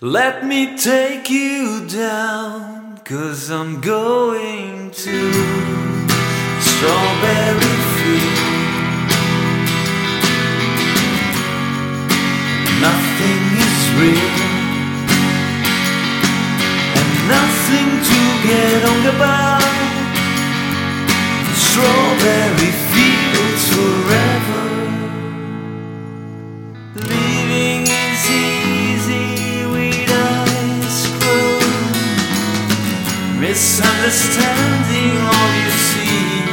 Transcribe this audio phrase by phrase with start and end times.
[0.00, 5.32] Let me take you down, cause I'm going to
[6.60, 8.52] Strawberry Field.
[12.80, 14.41] Nothing is real,
[34.12, 36.44] Misunderstanding all you see.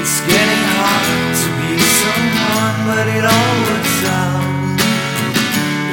[0.00, 1.72] It's getting hard to be
[2.02, 4.82] someone, but it all works out.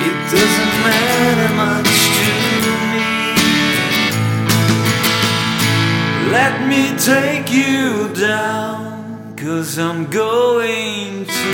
[0.08, 2.32] It doesn't matter much to
[2.90, 3.06] me.
[6.32, 11.54] Let me take you down, cause I'm going to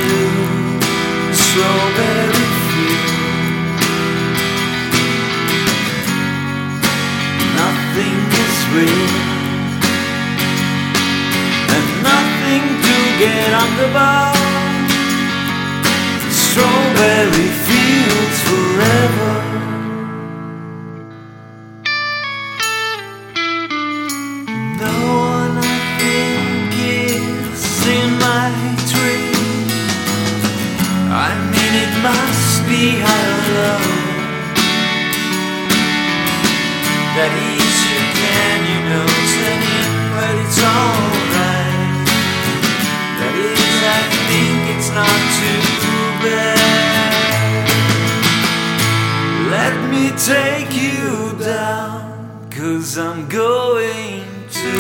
[1.33, 1.80] Strawberry
[7.93, 9.15] Nothing is real,
[11.75, 14.33] and nothing to get on the bar.
[16.31, 19.33] Strawberry fields forever.
[24.79, 25.21] No
[37.21, 42.09] Can, you know, turn in, but it's alright.
[43.19, 45.61] That is, I think it's not too
[46.25, 47.67] bad.
[49.51, 54.71] Let me take you down, cause I'm going to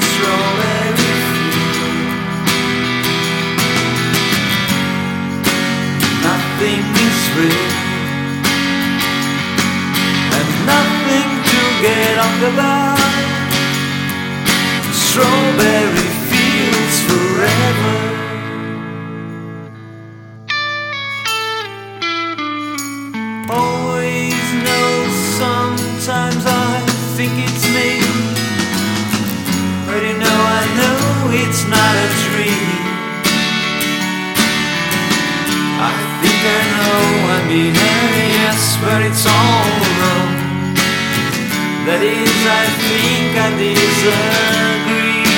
[0.00, 0.87] Strawberry Field.
[12.40, 12.78] The.
[14.92, 17.96] Strawberry fields forever.
[23.50, 24.90] Always know
[25.38, 26.80] sometimes I
[27.16, 27.90] think it's me.
[29.86, 32.78] But you know I know it's not a dream.
[35.80, 35.92] I
[36.22, 37.02] think I know,
[37.34, 37.87] I mean,
[42.88, 45.28] think I disagree.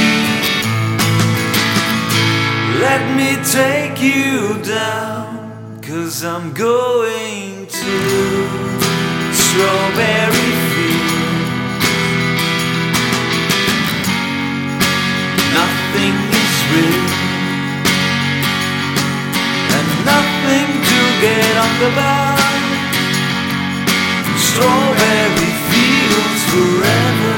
[2.87, 7.97] Let me take you down, cause I'm going to
[9.43, 11.51] Strawberry Field.
[15.59, 17.09] Nothing is real,
[19.77, 22.39] and nothing to get on the bar.
[24.47, 27.30] Strawberry fields forever.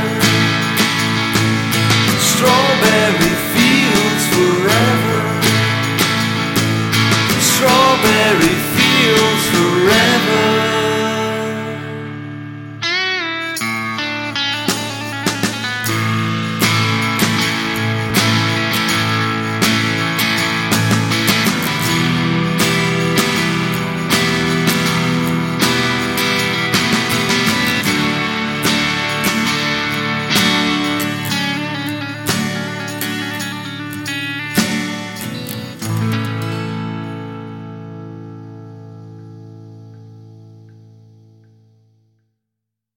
[8.40, 8.61] very